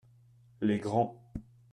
Les 0.61 0.79
grands. 0.79 1.15